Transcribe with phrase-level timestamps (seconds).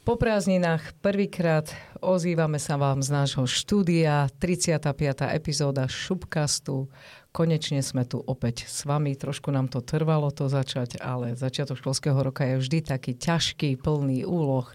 [0.00, 1.68] Po prázdninách prvýkrát
[2.00, 4.96] ozývame sa vám z nášho štúdia, 35.
[5.28, 6.88] epizóda Šupkastu.
[7.36, 9.12] Konečne sme tu opäť s vami.
[9.12, 14.24] Trošku nám to trvalo to začať, ale začiatok školského roka je vždy taký ťažký, plný
[14.24, 14.72] úloh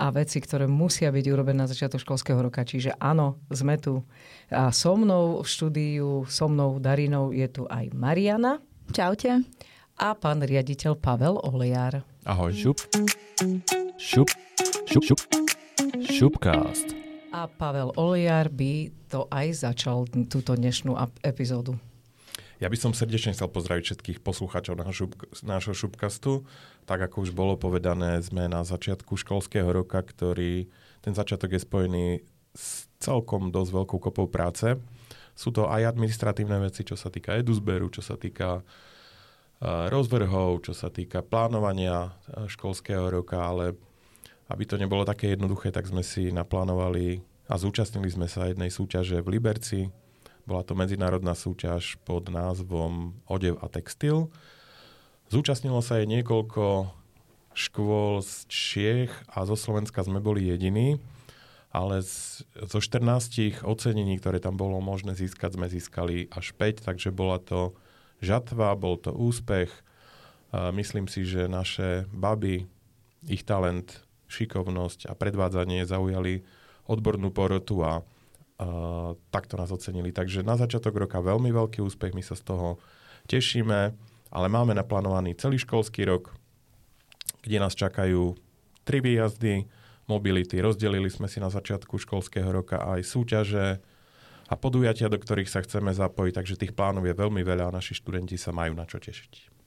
[0.00, 2.64] a veci, ktoré musia byť urobené na začiatok školského roka.
[2.64, 4.00] Čiže áno, sme tu.
[4.48, 8.64] A so mnou v štúdiu, so mnou Darinou je tu aj Mariana.
[8.96, 9.44] Čaute.
[10.00, 12.00] A pán riaditeľ Pavel Olejar.
[12.24, 12.78] Ahoj, šup.
[13.98, 14.30] Šup,
[14.86, 15.20] šup, šup,
[16.06, 16.94] šupcast.
[17.34, 20.94] A Pavel Olejar by to aj začal túto dnešnú
[21.26, 21.74] epizódu.
[22.62, 26.46] Ja by som srdečne chcel pozdraviť všetkých poslucháčov nášho, šup, nášho šupkastu.
[26.86, 30.70] Tak ako už bolo povedané, sme na začiatku školského roka, ktorý,
[31.02, 32.06] ten začiatok je spojený
[32.54, 34.78] s celkom dosť veľkou kopou práce.
[35.34, 40.70] Sú to aj administratívne veci, čo sa týka eduzberu, čo sa týka uh, rozvrhov, čo
[40.70, 43.87] sa týka plánovania uh, školského roka, ale
[44.48, 49.20] aby to nebolo také jednoduché, tak sme si naplánovali a zúčastnili sme sa jednej súťaže
[49.20, 49.80] v Liberci.
[50.48, 54.32] Bola to medzinárodná súťaž pod názvom Odev a textil.
[55.28, 56.88] Zúčastnilo sa jej niekoľko
[57.52, 60.96] škôl z Čiech a zo Slovenska sme boli jediní,
[61.68, 67.12] ale z, zo 14 ocenení, ktoré tam bolo možné získať, sme získali až 5, takže
[67.12, 67.76] bola to
[68.24, 69.68] žatva, bol to úspech.
[70.72, 72.64] Myslím si, že naše baby,
[73.28, 76.44] ich talent šikovnosť a predvádzanie zaujali
[76.88, 80.12] odbornú porotu a uh, takto nás ocenili.
[80.12, 82.80] Takže na začiatok roka veľmi veľký úspech, my sa z toho
[83.28, 83.92] tešíme,
[84.28, 86.32] ale máme naplánovaný celý školský rok,
[87.44, 88.36] kde nás čakajú
[88.84, 89.68] tri výjazdy,
[90.08, 90.56] mobility.
[90.64, 93.80] Rozdelili sme si na začiatku školského roka aj súťaže
[94.48, 98.00] a podujatia, do ktorých sa chceme zapojiť, takže tých plánov je veľmi veľa a naši
[98.00, 99.57] študenti sa majú na čo tešiť.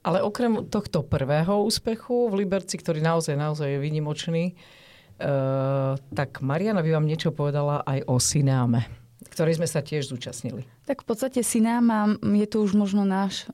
[0.00, 6.80] Ale okrem tohto prvého úspechu v Liberci, ktorý naozaj, naozaj je vynimočný, uh, tak Mariana
[6.80, 8.88] by vám niečo povedala aj o Sináme,
[9.28, 10.64] ktorej sme sa tiež zúčastnili.
[10.88, 13.44] Tak v podstate Sináma je to už možno náš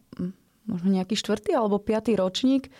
[0.67, 2.71] možno nejaký štvrtý alebo piatý ročník,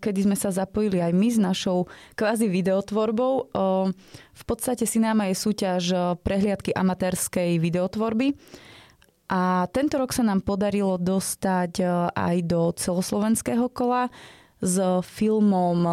[0.00, 3.52] kedy sme sa zapojili aj my s našou kvázi videotvorbou.
[4.32, 8.36] V podstate Sináma je súťaž prehliadky amatérskej videotvorby
[9.28, 14.12] a tento rok sa nám podarilo dostať e, aj do celoslovenského kola
[14.60, 15.92] s filmom e,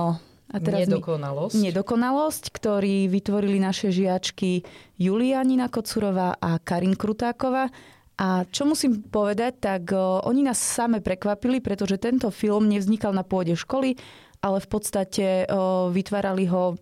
[0.52, 1.56] a teraz Nedokonalosť.
[1.56, 4.68] Mi, nedokonalosť, ktorý vytvorili naše žiačky
[5.00, 7.72] Julianina Kocurová a Karin Krutáková.
[8.20, 13.24] A čo musím povedať, tak uh, oni nás same prekvapili, pretože tento film nevznikal na
[13.24, 13.96] pôde školy,
[14.44, 15.48] ale v podstate
[15.90, 16.76] vytvárali ho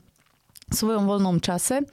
[0.69, 1.85] v svojom voľnom čase.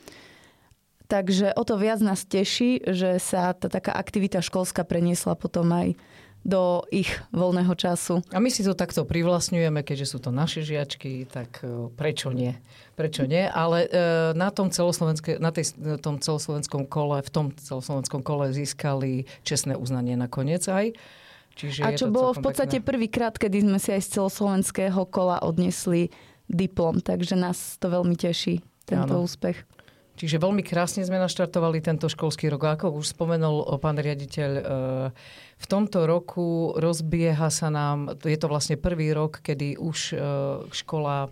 [1.07, 5.95] Takže o to viac nás teší, že sa tá taká aktivita školská preniesla potom aj
[6.47, 8.23] do ich voľného času.
[8.31, 12.55] A my si to takto privlastňujeme, keďže sú to naše žiačky, tak e, prečo nie?
[12.95, 13.51] Prečo nie?
[13.51, 13.89] Ale e,
[14.39, 20.15] na tom, na tej, na tom celoslovenskom kole, v tom celoslovenskom kole získali čestné uznanie
[20.15, 20.95] nakoniec aj.
[21.59, 26.15] Čiže a čo bolo v podstate prvýkrát, kedy sme si aj z celoslovenského kola odnesli
[26.47, 29.27] diplom, takže nás to veľmi teší, tento ano.
[29.27, 29.67] úspech.
[30.17, 32.65] Čiže veľmi krásne sme naštartovali tento školský rok.
[32.65, 34.63] Ako už spomenul pán riaditeľ, e,
[35.57, 40.17] v tomto roku rozbieha sa nám, je to vlastne prvý rok, kedy už e,
[40.73, 41.29] škola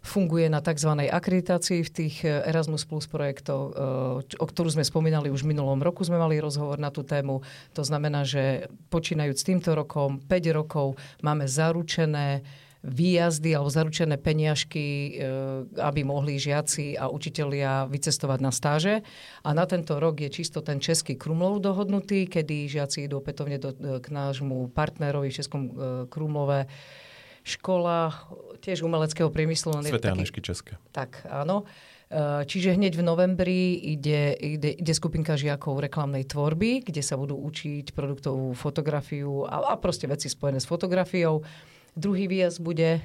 [0.00, 0.96] funguje na tzv.
[1.12, 3.76] akreditácii v tých Erasmus Plus projektoch,
[4.24, 7.44] o ktorú sme spomínali už v minulom roku, sme mali rozhovor na tú tému.
[7.76, 12.40] To znamená, že počínajúc týmto rokom, 5 rokov, máme zaručené
[12.80, 15.28] výjazdy alebo zaručené peniažky, e,
[15.84, 19.04] aby mohli žiaci a učitelia vycestovať na stáže.
[19.44, 23.76] A na tento rok je čisto ten český Krumlov dohodnutý, kedy žiaci idú opätovne do,
[23.76, 25.70] k nášmu partnerovi v Českom e,
[26.08, 26.72] Krumlove
[27.44, 28.12] škola
[28.60, 29.80] tiež umeleckého priemyslu.
[29.80, 30.76] Sveté Anešky České.
[30.92, 31.64] Tak, áno.
[32.44, 37.94] Čiže hneď v novembri ide, ide, ide skupinka žiakov reklamnej tvorby, kde sa budú učiť
[37.94, 41.46] produktovú fotografiu a, a proste veci spojené s fotografiou.
[41.98, 43.02] Druhý výjazd bude?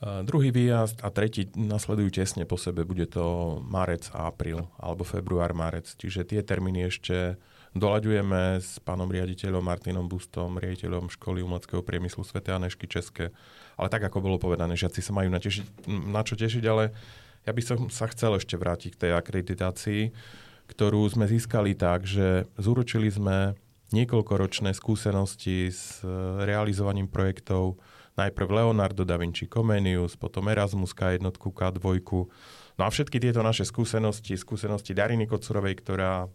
[0.00, 2.88] Uh, druhý výjazd a tretí nasledujú tesne po sebe.
[2.88, 5.92] Bude to marec a apríl, alebo február, marec.
[5.92, 7.36] Čiže tie termíny ešte
[7.76, 12.40] doľaďujeme s pánom riaditeľom Martinom Bustom, riaditeľom školy umeleckého priemyslu Sv.
[12.42, 13.30] Anešky České.
[13.76, 16.96] Ale tak, ako bolo povedané, žiaci sa majú na, tešiť, na čo tešiť, ale
[17.46, 20.02] ja by som sa chcel ešte vrátiť k tej akreditácii,
[20.70, 23.54] ktorú sme získali tak, že zúročili sme
[23.90, 26.08] niekoľkoročné skúsenosti s e,
[26.46, 27.78] realizovaním projektov
[28.18, 31.86] najprv Leonardo da Vinci Comenius, potom Erasmus K1, K2.
[32.76, 36.30] No a všetky tieto naše skúsenosti, skúsenosti Dariny Kocurovej, ktorá uh,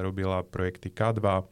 [0.00, 1.44] robila projekty K2, uh,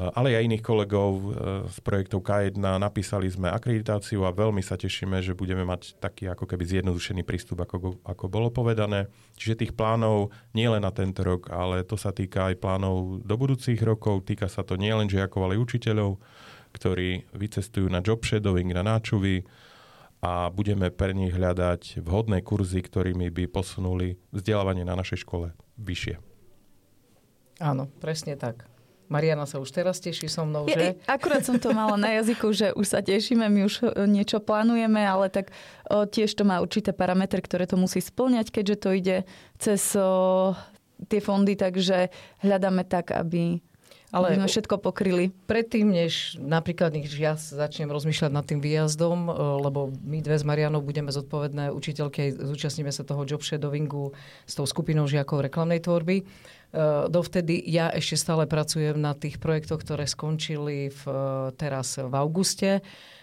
[0.00, 1.36] ale aj iných kolegov
[1.68, 2.56] z projektov K1.
[2.56, 7.60] Napísali sme akreditáciu a veľmi sa tešíme, že budeme mať taký ako keby zjednodušený prístup,
[7.60, 9.12] ako, ako bolo povedané.
[9.36, 13.34] Čiže tých plánov nie len na tento rok, ale to sa týka aj plánov do
[13.36, 14.24] budúcich rokov.
[14.24, 16.16] Týka sa to nielen žiakov, ale aj učiteľov,
[16.72, 19.44] ktorí vycestujú na job shadowing, na náčuvy
[20.24, 26.20] a budeme pre nich hľadať vhodné kurzy, ktorými by posunuli vzdelávanie na našej škole vyššie.
[27.60, 28.64] Áno, presne tak.
[29.10, 30.94] Mariana sa už teraz teší so mnou, že?
[31.02, 34.38] Ja, akurát som to mala na jazyku, že už sa tešíme, my už e, niečo
[34.38, 35.50] plánujeme, ale tak
[35.90, 39.16] o, tiež to má určité parametre, ktoré to musí splňať, keďže to ide
[39.58, 40.54] cez o,
[41.10, 42.14] tie fondy, takže
[42.46, 43.58] hľadáme tak, aby
[44.10, 45.30] ale sme všetko pokryli.
[45.46, 50.44] Predtým, než napríklad než ja začnem rozmýšľať nad tým výjazdom, e, lebo my dve s
[50.44, 54.12] Marianou budeme zodpovedné učiteľky, zúčastníme sa toho job shadowingu
[54.46, 56.26] s tou skupinou žiakov reklamnej tvorby,
[56.70, 61.02] Eh, dovtedy ja ešte stále pracujem na tých projektoch, ktoré skončili v,
[61.58, 62.78] teraz v auguste.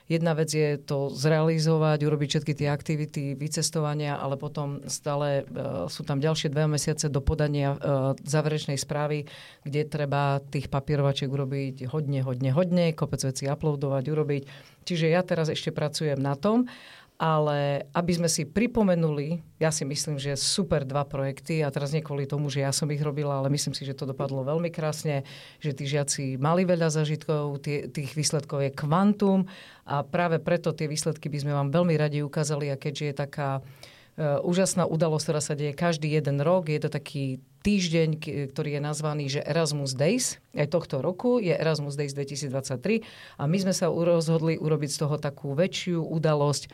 [0.07, 6.07] Jedna vec je to zrealizovať, urobiť všetky tie aktivity, vycestovania, ale potom stále uh, sú
[6.07, 9.27] tam ďalšie dve mesiace do podania uh, záverečnej správy,
[9.67, 14.43] kde treba tých papierovačiek urobiť hodne, hodne, hodne, kopec veci uploadovať, urobiť.
[14.87, 16.71] Čiže ja teraz ešte pracujem na tom
[17.17, 22.05] ale aby sme si pripomenuli, ja si myslím, že super dva projekty a teraz nie
[22.05, 25.25] kvôli tomu, že ja som ich robila, ale myslím si, že to dopadlo veľmi krásne,
[25.57, 29.49] že tí žiaci mali veľa zažitkov, tie, tých výsledkov je kvantum
[29.89, 33.49] a práve preto tie výsledky by sme vám veľmi radi ukázali a keďže je taká
[33.65, 38.09] uh, úžasná udalosť, ktorá sa deje každý jeden rok, je to taký týždeň,
[38.53, 43.01] ktorý je nazvaný, že Erasmus Days, aj tohto roku je Erasmus Days 2023
[43.41, 46.69] a my sme sa rozhodli urobiť z toho takú väčšiu udalosť,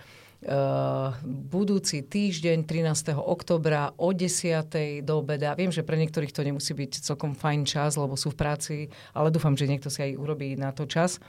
[1.24, 3.16] budúci týždeň 13.
[3.16, 5.04] oktobra o 10.
[5.04, 5.56] do obeda.
[5.56, 8.75] Viem, že pre niektorých to nemusí byť celkom fajn čas, lebo sú v práci,
[9.16, 11.24] ale dúfam, že niekto si aj urobí na to čas.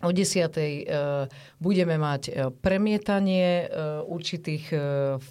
[0.00, 0.48] O 10.
[0.48, 1.28] Uh,
[1.60, 3.68] budeme mať uh, premietanie
[4.08, 4.72] určitých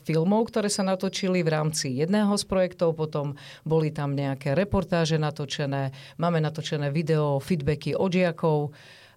[0.06, 3.34] filmov, ktoré sa natočili v rámci jedného z projektov, potom
[3.66, 5.90] boli tam nejaké reportáže natočené,
[6.22, 9.08] máme natočené video, feedbacky od žiakov, Eh,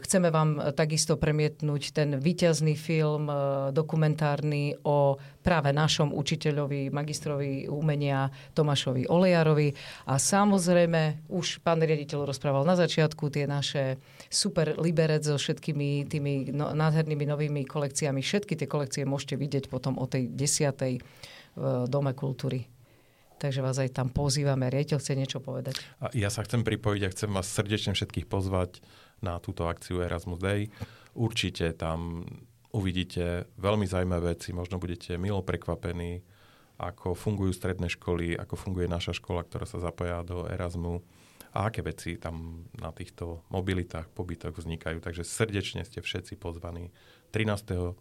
[0.00, 3.36] chceme vám takisto premietnúť ten výťazný film eh,
[3.68, 9.74] dokumentárny o práve našom učiteľovi, magistrovi umenia Tomášovi Olejarovi.
[10.08, 14.00] A samozrejme, už pán riaditeľ rozprával na začiatku tie naše
[14.32, 18.24] super liberec so všetkými tými no, nádhernými novými kolekciami.
[18.24, 21.02] Všetky tie kolekcie môžete vidieť potom o tej desiatej
[21.52, 22.64] v Dome kultúry.
[23.36, 24.70] Takže vás aj tam pozývame.
[24.70, 25.82] Riediteľ chce niečo povedať.
[25.98, 28.78] A ja sa chcem pripojiť a chcem vás srdečne všetkých pozvať
[29.22, 30.68] na túto akciu Erasmus Day.
[31.14, 32.26] Určite tam
[32.74, 36.20] uvidíte veľmi zaujímavé veci, možno budete milo prekvapení,
[36.80, 41.04] ako fungujú stredné školy, ako funguje naša škola, ktorá sa zapája do Erasmu
[41.52, 45.04] a aké veci tam na týchto mobilitách, pobytoch vznikajú.
[45.04, 46.88] Takže srdečne ste všetci pozvaní
[47.30, 47.92] 13.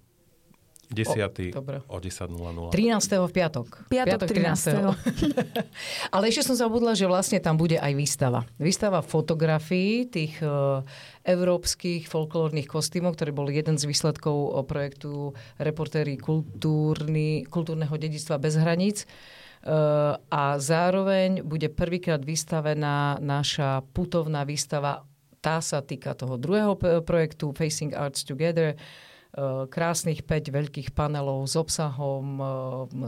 [0.92, 1.56] 10.
[1.56, 2.36] O, o 10.00.
[2.76, 3.16] 13.
[3.24, 3.68] v piatok.
[3.88, 4.92] Piatok, piatok 13.
[4.92, 5.56] 13.
[6.16, 8.44] Ale ešte som zabudla, že vlastne tam bude aj výstava.
[8.60, 10.84] Výstava fotografií tých uh,
[11.24, 19.08] európskych folklórnych kostýmov, ktorý bol jeden z výsledkov projektu Reportéry kultúrny, kultúrneho dedictva bez hraníc.
[19.64, 25.08] Uh, a zároveň bude prvýkrát vystavená naša putovná výstava.
[25.40, 28.78] Tá sa týka toho druhého projektu Facing Arts Together, Eh,
[29.72, 32.46] krásnych 5 veľkých panelov s obsahom eh,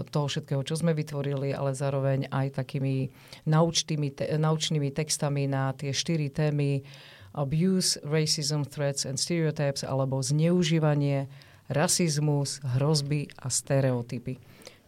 [0.07, 3.12] toho všetkého, čo sme vytvorili, ale zároveň aj takými
[3.43, 6.88] naučnými, te, naučnými textami na tie štyri témy
[7.36, 11.27] abuse, racism, threats and stereotypes, alebo zneužívanie,
[11.67, 14.38] rasizmus, hrozby a stereotypy.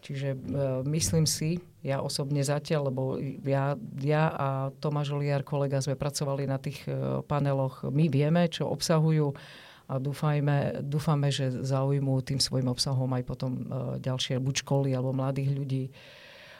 [0.06, 0.38] Čiže e,
[0.86, 6.62] myslím si, ja osobne zatiaľ, lebo ja, ja a Tomáš Oliar, kolega, sme pracovali na
[6.62, 9.34] tých e, paneloch, my vieme, čo obsahujú
[9.86, 13.62] a dúfajme, dúfame, že zaujmú tým svojim obsahom aj potom e,
[14.02, 15.84] ďalšie buď školy alebo mladých ľudí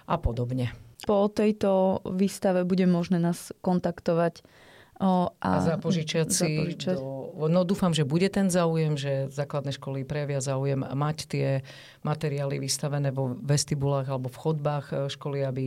[0.06, 0.70] a podobne.
[1.04, 4.46] Po tejto výstave bude možné nás kontaktovať
[4.96, 6.56] O, a, a zapožičať si.
[6.56, 6.96] Zapožičať.
[6.96, 11.48] Do, no dúfam, že bude ten záujem, že základné školy prejavia záujem mať tie
[12.00, 15.64] materiály vystavené vo vestibulách alebo v chodbách e, školy, aby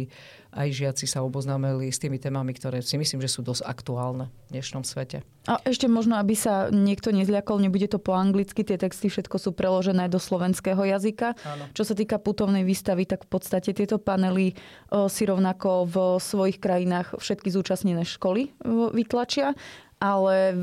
[0.50, 4.58] aj žiaci sa oboznámili s tými témami, ktoré si myslím, že sú dosť aktuálne v
[4.58, 5.22] dnešnom svete.
[5.46, 9.54] A ešte možno, aby sa niekto nezľakol, nebude to po anglicky, tie texty všetko sú
[9.54, 11.38] preložené do slovenského jazyka.
[11.46, 11.70] Áno.
[11.78, 14.58] Čo sa týka putovnej výstavy, tak v podstate tieto panely
[14.90, 18.58] o, si rovnako v svojich krajinách všetky zúčastnené školy
[18.94, 19.54] vytlačia,
[20.02, 20.56] ale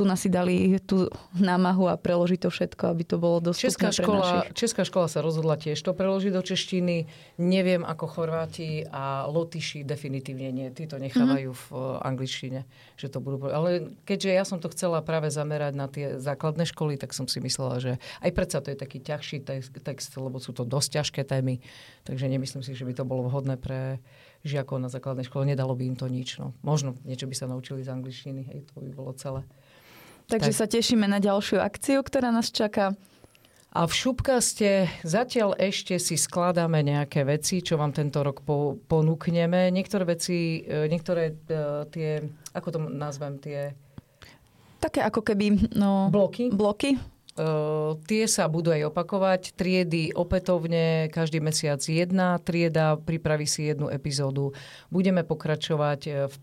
[0.00, 3.92] tu nás si dali tú námahu a preložiť to všetko, aby to bolo dostupné Česká
[3.92, 4.56] pre škola, našich.
[4.56, 7.04] Česká škola sa rozhodla tiež to preložiť do češtiny.
[7.36, 10.72] Neviem ako Chorváti a Lotyši definitívne nie.
[10.72, 12.64] Tí to nechávajú v uh, angličtine.
[12.96, 13.52] Že to budú...
[13.52, 17.36] Ale keďže ja som to chcela práve zamerať na tie základné školy, tak som si
[17.44, 17.92] myslela, že
[18.24, 21.60] aj predsa to je taký ťažší text, text lebo sú to dosť ťažké témy.
[22.08, 24.00] Takže nemyslím si, že by to bolo vhodné pre
[24.48, 25.44] žiakov na základnej škole.
[25.44, 26.40] Nedalo by im to nič.
[26.40, 26.56] No.
[26.64, 28.48] Možno niečo by sa naučili z angličtiny.
[28.48, 29.44] Hej, to by bolo celé.
[30.30, 30.58] Takže Tak.
[30.62, 32.94] sa tešíme na ďalšiu akciu, ktorá nás čaká.
[33.70, 39.70] A v šupkaste zatiaľ ešte si skladáme nejaké veci, čo vám tento rok po, ponúkneme.
[39.70, 41.34] Niektoré veci, e, niektoré e,
[41.86, 42.10] tie,
[42.50, 43.74] ako to nazvem, tie
[44.80, 46.96] Také ako keby no, bloky, bloky.
[47.36, 49.52] Uh, tie sa budú aj opakovať.
[49.52, 54.56] Triedy opätovne, každý mesiac jedna trieda, pripraví si jednu epizódu.
[54.88, 56.36] Budeme pokračovať v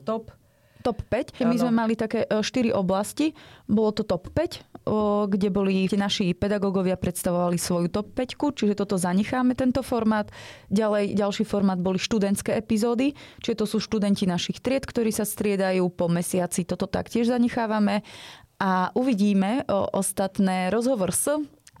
[0.00, 0.32] 5 top.
[0.82, 1.38] Top 5.
[1.46, 1.62] My Áno.
[1.62, 3.32] sme mali také 4 oblasti.
[3.70, 8.74] Bolo to top 5, o, kde boli tie naši pedagógovia predstavovali svoju top 5, čiže
[8.74, 10.26] toto zanecháme, tento formát.
[10.68, 15.86] Ďalej, ďalší formát boli študentské epizódy, čiže to sú študenti našich tried, ktorí sa striedajú
[15.94, 16.66] po mesiaci.
[16.66, 18.02] Toto taktiež zanechávame.
[18.62, 21.30] A uvidíme o, ostatné rozhovor s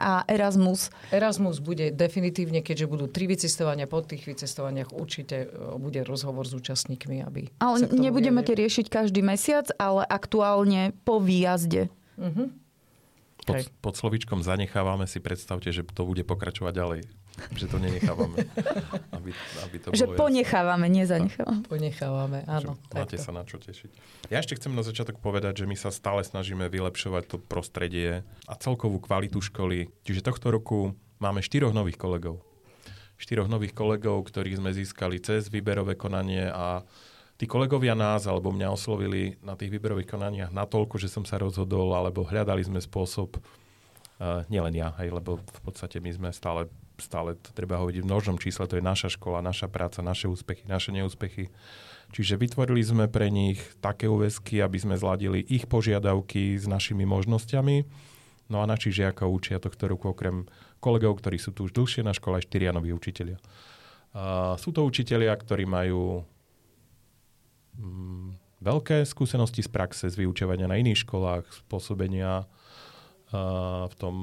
[0.02, 0.90] a Erasmus.
[1.14, 6.58] Erasmus bude definitívne, keďže budú tri vycestovania, po tých vycestovaniach určite eh, bude rozhovor s
[6.58, 8.66] účastníkmi, aby Ale nebudeme vyjadrili.
[8.66, 11.86] riešiť každý mesiac, ale aktuálne po výjazde.
[12.18, 12.58] Mhm.
[13.42, 17.00] Pod, pod slovíčkom zanechávame si predstavte, že to bude pokračovať ďalej.
[17.56, 18.44] Že to nenechávame.
[19.16, 19.30] aby,
[19.64, 20.22] aby to Že bolo jasné.
[20.22, 21.62] ponechávame, nezanechávame.
[21.64, 22.76] Ponechávame, áno.
[22.76, 23.24] Že máte takto.
[23.24, 23.90] sa na čo tešiť.
[24.28, 28.52] Ja ešte chcem na začiatok povedať, že my sa stále snažíme vylepšovať to prostredie a
[28.56, 29.88] celkovú kvalitu školy.
[30.04, 32.44] Čiže tohto roku máme štyroch nových kolegov.
[33.16, 36.82] Štyroch nových kolegov, ktorých sme získali cez výberové konanie a
[37.38, 41.94] tí kolegovia nás alebo mňa oslovili na tých výberových konaniach natoľko, že som sa rozhodol,
[41.94, 46.66] alebo hľadali sme spôsob, uh, nielen ja, hej, lebo v podstate my sme stále,
[47.00, 50.66] stále to treba hovoriť v množnom čísle, to je naša škola, naša práca, naše úspechy,
[50.68, 51.48] naše neúspechy.
[52.12, 57.88] Čiže vytvorili sme pre nich také úväzky, aby sme zladili ich požiadavky s našimi možnosťami.
[58.52, 60.44] No a našich žiakov učia tohto roku okrem
[60.84, 63.40] kolegov, ktorí sú tu už dlhšie na škole, aj štyria noví učitelia.
[64.12, 66.28] Uh, sú to učitelia, ktorí majú
[67.80, 74.14] mm, veľké skúsenosti z praxe, z vyučovania na iných školách, z pôsobenia uh, v tom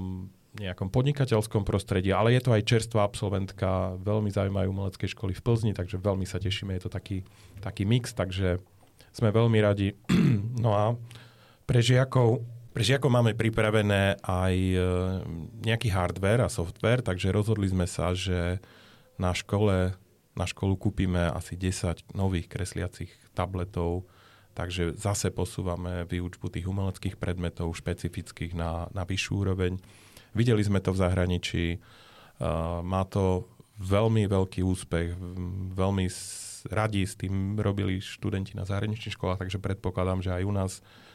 [0.60, 5.72] nejakom podnikateľskom prostredí, ale je to aj čerstvá absolventka, veľmi zaujímajú umelecké školy v Plzni,
[5.72, 7.24] takže veľmi sa tešíme, je to taký,
[7.64, 8.60] taký mix, takže
[9.16, 9.96] sme veľmi radi.
[10.64, 10.94] no a
[11.64, 12.44] pre žiakov,
[12.76, 14.78] pre žiakov máme pripravené aj e,
[15.64, 18.60] nejaký hardware a software, takže rozhodli sme sa, že
[19.16, 19.96] na škole,
[20.36, 24.08] na školu kúpime asi 10 nových kresliacich tabletov,
[24.56, 29.80] takže zase posúvame výučbu tých umeleckých predmetov špecifických na, na vyššiu úroveň.
[30.34, 35.16] Videli sme to v zahraničí, uh, má to veľmi veľký úspech,
[35.74, 40.54] veľmi s- radi s tým robili študenti na zahraničných školách, takže predpokladám, že aj u
[40.54, 40.72] nás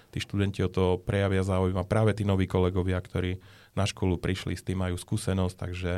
[0.09, 3.43] tí študenti o to prejavia záujem a práve tí noví kolegovia, ktorí
[3.77, 5.93] na školu prišli, s tým majú skúsenosť, takže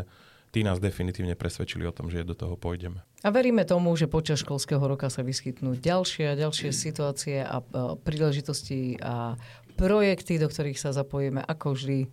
[0.50, 3.04] tí nás definitívne presvedčili o tom, že do toho pôjdeme.
[3.20, 7.94] A veríme tomu, že počas školského roka sa vyskytnú ďalšie a ďalšie situácie a, a
[8.00, 9.36] príležitosti a
[9.76, 12.08] projekty, do ktorých sa zapojíme ako vždy.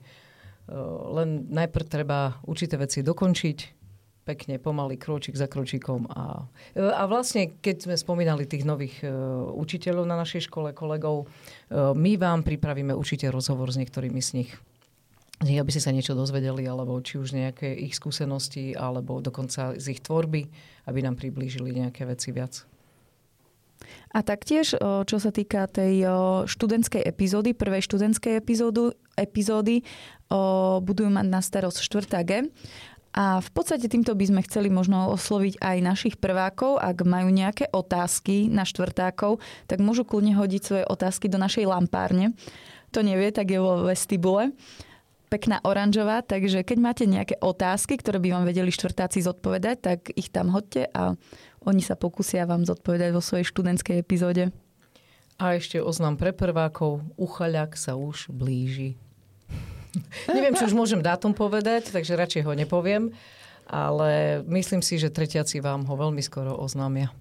[0.67, 0.75] E,
[1.13, 3.83] Len najprv treba určité veci dokončiť,
[4.23, 6.07] pekne, pomaly, kročík za kročíkom.
[6.09, 9.11] A, e, a vlastne, keď sme spomínali tých nových e,
[9.51, 14.51] učiteľov na našej škole, kolegov, e, my vám pripravíme určite rozhovor s niektorými z nich.
[15.43, 19.99] Aby ste sa niečo dozvedeli, alebo či už nejaké ich skúsenosti, alebo dokonca z ich
[19.99, 20.47] tvorby,
[20.87, 22.63] aby nám priblížili nejaké veci viac.
[24.15, 26.07] A taktiež, čo sa týka tej
[26.47, 29.85] študentskej epizódy, prvej študentskej epizódu, epizódy,
[30.81, 32.27] budú mať na starosť 4.
[32.27, 32.31] G.
[33.13, 36.81] A v podstate týmto by sme chceli možno osloviť aj našich prvákov.
[36.81, 39.37] Ak majú nejaké otázky na štvrtákov,
[39.69, 42.33] tak môžu kľudne hodiť svoje otázky do našej lampárne.
[42.93, 44.57] To nevie, tak je vo vestibule
[45.33, 50.29] pekná oranžová, takže keď máte nejaké otázky, ktoré by vám vedeli štvrtáci zodpovedať, tak ich
[50.29, 51.17] tam hodte a
[51.65, 54.53] oni sa pokúsia vám zodpovedať vo svojej študentskej epizóde.
[55.41, 58.93] A ešte oznám pre prvákov, uchaľak sa už blíži.
[60.29, 63.13] Neviem, či už môžem dátum povedať, takže radšej ho nepoviem,
[63.69, 67.13] ale myslím si, že tretiaci vám ho veľmi skoro oznámia.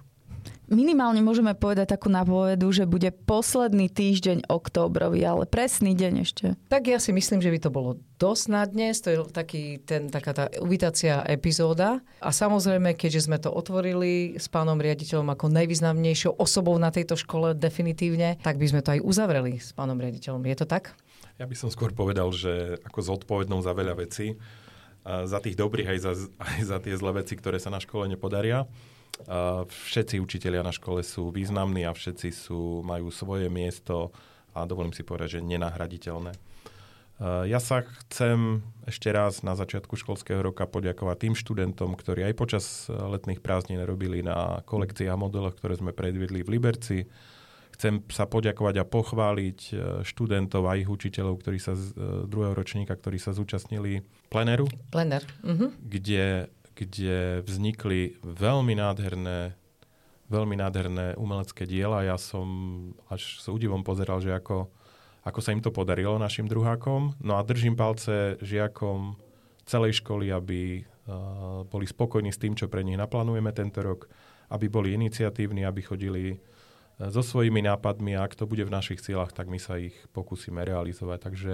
[0.73, 6.47] minimálne môžeme povedať takú napovedu, že bude posledný týždeň októbrový, ale presný deň ešte.
[6.73, 9.05] Tak ja si myslím, že by to bolo dosť na dnes.
[9.05, 12.01] To je taký, ten, taká tá uvítacia epizóda.
[12.25, 17.53] A samozrejme, keďže sme to otvorili s pánom riaditeľom ako najvýznamnejšou osobou na tejto škole
[17.53, 20.41] definitívne, tak by sme to aj uzavreli s pánom riaditeľom.
[20.49, 20.97] Je to tak?
[21.43, 24.39] Ja by som skôr povedal, že ako zodpovednou za veľa vecí,
[25.03, 26.13] za tých dobrých aj za,
[26.55, 28.71] aj za tie zlé veci, ktoré sa na škole nepodaria
[29.69, 34.11] Všetci učitelia na škole sú významní a všetci sú, majú svoje miesto
[34.57, 36.33] a dovolím si povedať, že nenahraditeľné.
[37.23, 42.65] Ja sa chcem ešte raz na začiatku školského roka poďakovať tým študentom, ktorí aj počas
[42.91, 46.99] letných prázdnin robili na kolekcii a modeloch, ktoré sme predviedli v Liberci.
[47.83, 49.73] Chcem sa poďakovať a pochváliť e,
[50.07, 54.71] študentov a ich učiteľov, ktorí sa z e, druhého ročníka, ktorí sa zúčastnili pleneru.
[54.95, 55.27] Plener.
[55.43, 55.83] Mhm.
[55.83, 59.55] Kde kde vznikli veľmi nádherné,
[60.33, 62.05] veľmi nádherné umelecké diela.
[62.05, 62.47] Ja som
[63.13, 64.73] až s údivom pozeral, že ako,
[65.23, 67.21] ako sa im to podarilo našim druhákom.
[67.21, 69.21] No a držím palce žiakom
[69.69, 74.09] celej školy, aby uh, boli spokojní s tým, čo pre nich naplánujeme tento rok,
[74.51, 76.41] aby boli iniciatívni, aby chodili
[76.99, 80.63] so svojimi nápadmi a ak to bude v našich cieľach, tak my sa ich pokúsime
[80.67, 81.19] realizovať.
[81.31, 81.53] Takže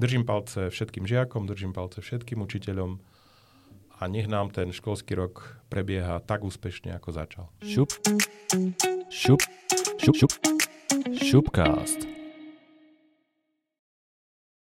[0.00, 3.00] držím palce všetkým žiakom, držím palce všetkým učiteľom
[4.00, 7.46] a nech nám ten školský rok prebieha tak úspešne, ako začal.
[7.60, 7.92] Šup,
[9.12, 9.40] šup,
[10.00, 10.32] šup, šup,
[11.20, 12.19] šupcast.